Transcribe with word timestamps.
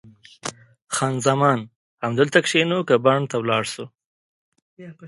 خان 0.95 1.15
زمان: 1.27 1.59
همدلته 2.03 2.39
کښېنو 2.45 2.79
که 2.87 2.95
بڼ 3.05 3.19
ته 3.29 3.35
ولاړ 3.39 3.63
شو؟ 3.73 3.85